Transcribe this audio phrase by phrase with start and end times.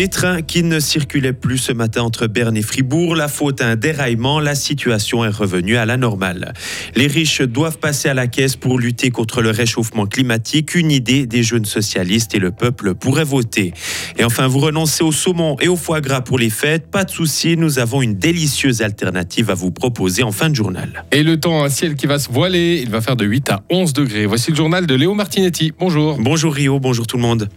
[0.00, 3.14] Des trains qui ne circulaient plus ce matin entre Berne et Fribourg.
[3.14, 4.40] La faute à un déraillement.
[4.40, 6.54] La situation est revenue à la normale.
[6.96, 10.74] Les riches doivent passer à la caisse pour lutter contre le réchauffement climatique.
[10.74, 13.74] Une idée des jeunes socialistes et le peuple pourraient voter.
[14.16, 16.90] Et enfin, vous renoncez au saumon et au foie gras pour les fêtes.
[16.90, 21.04] Pas de souci, nous avons une délicieuse alternative à vous proposer en fin de journal.
[21.12, 22.80] Et le temps, un ciel qui va se voiler.
[22.82, 24.24] Il va faire de 8 à 11 degrés.
[24.24, 25.74] Voici le journal de Léo Martinetti.
[25.78, 26.16] Bonjour.
[26.18, 27.50] Bonjour Rio, bonjour tout le monde.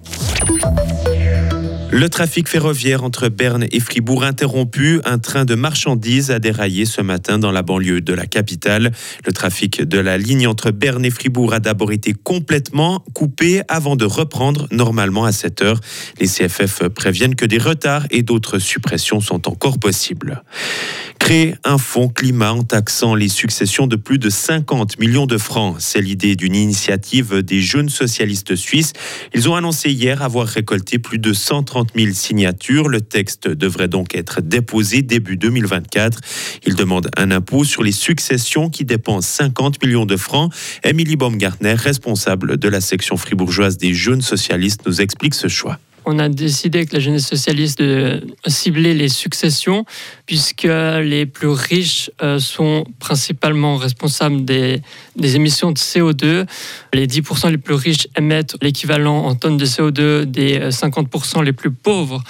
[1.95, 4.99] Le trafic ferroviaire entre Berne et Fribourg interrompu.
[5.05, 8.91] Un train de marchandises a déraillé ce matin dans la banlieue de la capitale.
[9.27, 13.95] Le trafic de la ligne entre Berne et Fribourg a d'abord été complètement coupé avant
[13.95, 15.79] de reprendre normalement à 7 heures.
[16.19, 20.41] Les CFF préviennent que des retards et d'autres suppressions sont encore possibles.
[21.23, 25.77] Créer un fonds climat en taxant les successions de plus de 50 millions de francs.
[25.79, 28.91] C'est l'idée d'une initiative des jeunes socialistes suisses.
[29.33, 32.89] Ils ont annoncé hier avoir récolté plus de 130 000 signatures.
[32.89, 36.19] Le texte devrait donc être déposé début 2024.
[36.65, 40.53] Ils demandent un impôt sur les successions qui dépense 50 millions de francs.
[40.83, 46.19] Émilie Baumgartner, responsable de la section fribourgeoise des jeunes socialistes, nous explique ce choix on
[46.19, 49.85] a décidé avec la jeunesse socialiste de cibler les successions,
[50.25, 54.81] puisque les plus riches euh, sont principalement responsables des,
[55.15, 56.45] des émissions de CO2.
[56.93, 61.53] Les 10% les plus riches émettent l'équivalent en tonnes de CO2 des 50% euh, les
[61.53, 62.23] plus pauvres.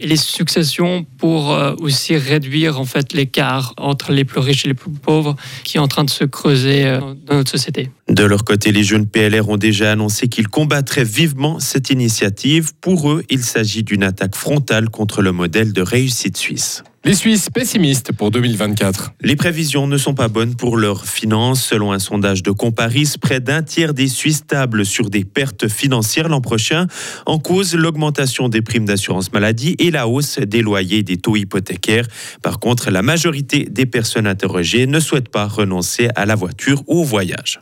[0.00, 4.68] Et les successions pour euh, aussi réduire en fait l'écart entre les plus riches et
[4.68, 6.84] les plus pauvres qui est en train de se creuser
[7.26, 7.90] dans notre société.
[8.08, 12.72] De leur côté, les jeunes PLR ont déjà annoncé qu'ils combattraient vivement cette initiative.
[12.80, 16.84] Pour eux, il s'agit d'une attaque frontale contre le modèle de réussite suisse.
[17.06, 19.12] Les Suisses pessimistes pour 2024.
[19.22, 21.62] Les prévisions ne sont pas bonnes pour leurs finances.
[21.62, 26.28] Selon un sondage de Comparis, près d'un tiers des Suisses tablent sur des pertes financières
[26.28, 26.86] l'an prochain.
[27.24, 31.36] En cause, l'augmentation des primes d'assurance maladie et la hausse des loyers et des taux
[31.36, 32.06] hypothécaires.
[32.42, 37.00] Par contre, la majorité des personnes interrogées ne souhaitent pas renoncer à la voiture ou
[37.00, 37.60] au voyage.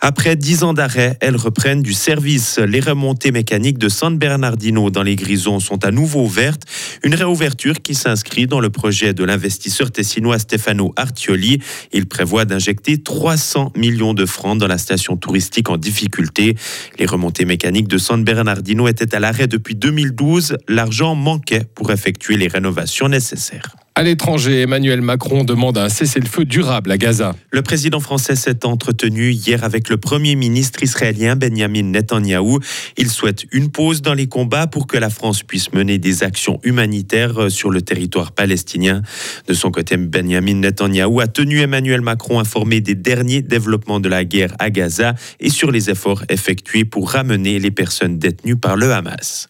[0.00, 2.58] Après dix ans d'arrêt, elles reprennent du service.
[2.58, 6.62] Les remontées mécaniques de San Bernardino dans les Grisons sont à nouveau ouvertes.
[7.02, 11.60] Une réouverture qui s'inscrit dans le projet de l'investisseur tessinois Stefano Artioli.
[11.92, 16.54] Il prévoit d'injecter 300 millions de francs dans la station touristique en difficulté.
[17.00, 20.58] Les remontées mécaniques de San Bernardino étaient à l'arrêt depuis 2012.
[20.68, 23.74] L'argent manquait pour effectuer les rénovations nécessaires.
[23.98, 27.34] À l'étranger, Emmanuel Macron demande un cessez-le-feu durable à Gaza.
[27.50, 32.60] Le président français s'est entretenu hier avec le premier ministre israélien Benjamin Netanyahou.
[32.96, 36.60] Il souhaite une pause dans les combats pour que la France puisse mener des actions
[36.62, 39.02] humanitaires sur le territoire palestinien.
[39.48, 44.24] De son côté, Benjamin Netanyahou a tenu Emmanuel Macron informé des derniers développements de la
[44.24, 48.92] guerre à Gaza et sur les efforts effectués pour ramener les personnes détenues par le
[48.92, 49.48] Hamas.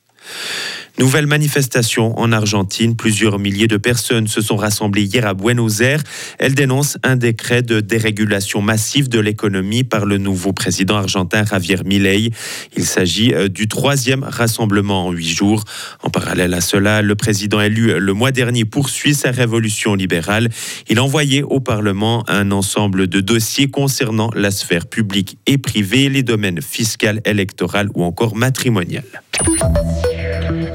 [0.99, 2.97] Nouvelle manifestation en Argentine.
[2.97, 6.03] Plusieurs milliers de personnes se sont rassemblées hier à Buenos Aires.
[6.41, 11.85] Elles dénoncent un décret de dérégulation massive de l'économie par le nouveau président argentin Javier
[11.85, 12.33] Milei.
[12.77, 15.63] Il s'agit euh, du troisième rassemblement en huit jours.
[16.03, 20.49] En parallèle à cela, le président élu le mois dernier poursuit sa révolution libérale.
[20.89, 26.09] Il a envoyé au Parlement un ensemble de dossiers concernant la sphère publique et privée,
[26.09, 29.05] les domaines fiscal, électoral ou encore matrimonial.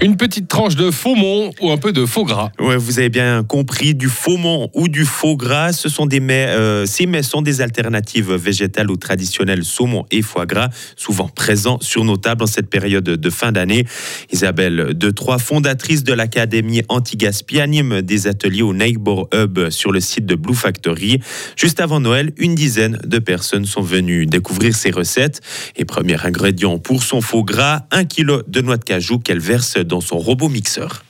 [0.03, 2.51] Une petite tranche de faumon ou un peu de faux gras.
[2.59, 6.47] Ouais, vous avez bien compris, du faumon ou du faux gras, ce sont des mets,
[6.47, 11.77] euh, ces mets sont des alternatives végétales au traditionnel saumon et foie gras, souvent présents
[11.79, 13.87] sur nos tables en cette période de fin d'année.
[14.29, 20.01] Isabelle De Trois, fondatrice de l'Académie Anti-Gaspi, anime des ateliers au Neighbor Hub sur le
[20.01, 21.21] site de Blue Factory.
[21.55, 25.39] Juste avant Noël, une dizaine de personnes sont venues découvrir ces recettes.
[25.77, 29.77] Et premier ingrédient pour son faux gras, un kilo de noix de cajou qu'elle verse
[29.77, 31.03] dans son robot mixeur.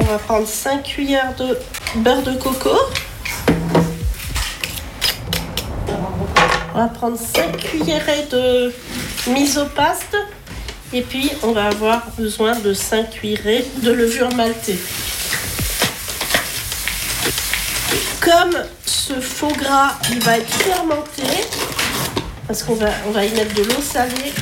[0.00, 1.58] On va prendre 5 cuillères de
[1.96, 2.76] beurre de coco.
[6.74, 8.72] On va prendre 5 cuillerées de
[9.28, 10.16] misopaste.
[10.92, 14.78] Et puis, on va avoir besoin de 5 cuillerées de levure maltée.
[18.20, 18.56] Comme
[18.86, 21.22] ce faux gras, il va être fermenté,
[22.46, 24.32] parce qu'on va, on va y mettre de l'eau salée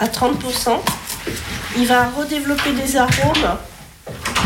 [0.00, 0.78] à 30%.
[1.76, 3.56] Il va redévelopper des arômes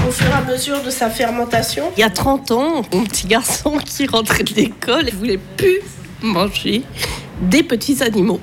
[0.06, 1.90] au fur et à mesure de sa fermentation.
[1.96, 5.80] Il y a 30 ans, mon petit garçon qui rentrait de l'école, il voulait plus
[6.22, 6.82] manger
[7.40, 8.40] des petits animaux.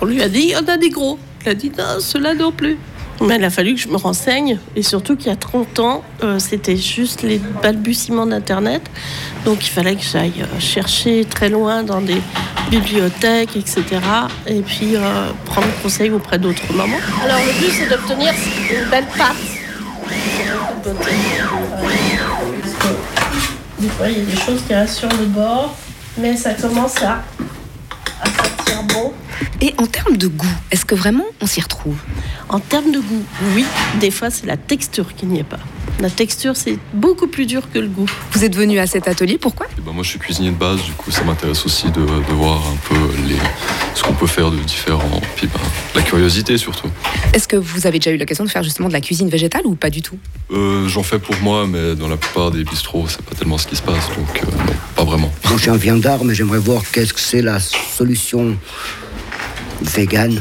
[0.00, 1.18] On lui a dit, en a des gros.
[1.44, 2.78] Il a dit, non, cela non plus.
[3.22, 6.02] Mais il a fallu que je me renseigne et surtout qu'il y a 30 ans,
[6.24, 8.82] euh, c'était juste les balbutiements d'Internet.
[9.44, 12.20] Donc il fallait que j'aille euh, chercher très loin dans des
[12.70, 13.84] bibliothèques, etc.
[14.48, 16.96] Et puis euh, prendre conseil auprès d'autres mamans.
[17.22, 18.32] Alors le but c'est d'obtenir
[18.70, 19.36] une belle pâte.
[23.78, 25.76] Des fois il y a des choses qui restent sur le bord,
[26.18, 27.22] mais ça commence à.
[29.64, 31.94] Et en termes de goût, est-ce que vraiment on s'y retrouve?
[32.48, 33.22] En termes de goût,
[33.54, 33.64] oui,
[34.00, 35.60] des fois c'est la texture qui n'y est pas.
[36.00, 38.10] La texture c'est beaucoup plus dur que le goût.
[38.32, 39.66] Vous êtes venu à cet atelier, pourquoi?
[39.78, 42.32] Et ben moi je suis cuisinier de base, du coup ça m'intéresse aussi de, de
[42.32, 42.96] voir un peu
[43.28, 43.36] les,
[43.94, 45.60] ce qu'on peut faire de différent, puis ben,
[45.94, 46.88] la curiosité surtout.
[47.32, 49.76] Est-ce que vous avez déjà eu l'occasion de faire justement de la cuisine végétale ou
[49.76, 50.18] pas du tout?
[50.50, 53.68] Euh, J'en fais pour moi, mais dans la plupart des bistrots c'est pas tellement ce
[53.68, 55.32] qui se passe, donc euh, non, pas vraiment.
[55.44, 58.56] Moi, je suis un viandard, mais j'aimerais voir qu'est-ce que c'est la solution
[59.82, 60.40] végane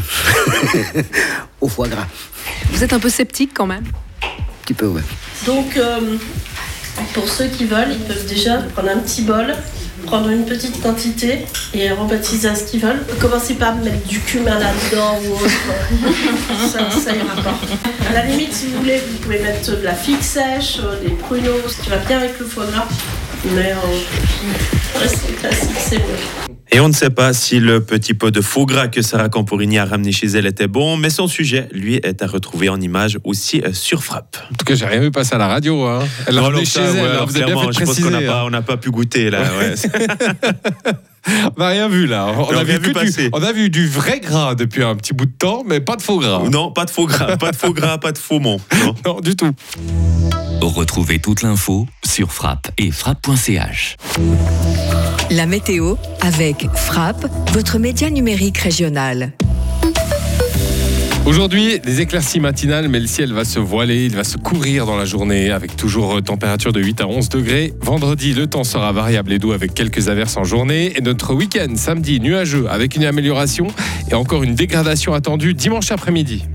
[1.61, 2.07] au foie gras.
[2.71, 3.83] Vous êtes un peu sceptique quand même
[4.23, 5.01] Un petit peu, ouais.
[5.45, 6.17] Donc euh,
[7.13, 9.53] pour ceux qui veulent, ils peuvent déjà prendre un petit bol,
[10.05, 13.01] prendre une petite quantité et rebaptiser à ce qu'ils veulent.
[13.19, 16.69] Commencez pas à mettre du cumin là-dedans ou autre.
[16.71, 17.55] ça, ça ira pas.
[18.09, 21.11] À la limite, si vous voulez, vous pouvez mettre de la figue sèche, euh, des
[21.11, 22.87] pruneaux, ce qui va bien avec le foie gras.
[23.55, 26.60] Mais euh, restez classique, c'est mieux.
[26.73, 29.77] Et on ne sait pas si le petit pot de faux gras que Sarah Camporini
[29.77, 33.19] a ramené chez elle était bon, mais son sujet, lui, est à retrouver en image
[33.25, 34.37] aussi euh, sur Frappe.
[34.51, 35.83] En tout cas, j'ai rien vu passer à la radio.
[35.85, 35.99] Hein.
[36.27, 36.93] Elle l'a ramené chez ça, elle.
[36.95, 37.09] ouais, hein.
[37.11, 38.27] alors Vous avez bien clairement, fait je pense qu'on n'a préciser.
[38.31, 38.43] pas, hein.
[38.45, 39.41] on n'a pas pu goûter là.
[39.59, 39.75] ouais.
[41.55, 42.33] On n'a rien vu là.
[42.35, 43.29] On On a vu, rien vu du, passer.
[43.31, 46.01] on a vu du vrai gras depuis un petit bout de temps, mais pas de
[46.01, 46.41] faux gras.
[46.49, 48.59] non, pas de faux gras, pas de faux gras, pas de faux mont.
[48.83, 48.95] Non.
[49.05, 49.51] Non, du tout.
[50.61, 53.97] Retrouvez toute l'info sur frappe et frappe.ch.
[55.31, 59.31] La météo avec Frappe, votre média numérique régional.
[61.25, 64.97] Aujourd'hui, des éclaircies matinales, mais le ciel va se voiler, il va se couvrir dans
[64.97, 67.73] la journée, avec toujours euh, température de 8 à 11 degrés.
[67.79, 70.97] Vendredi, le temps sera variable et doux avec quelques averses en journée.
[70.97, 73.67] Et notre week-end, samedi, nuageux, avec une amélioration
[74.09, 76.43] et encore une dégradation attendue dimanche après-midi.